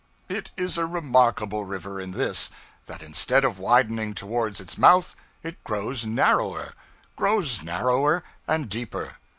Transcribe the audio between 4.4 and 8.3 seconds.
its mouth, it grows narrower; grows narrower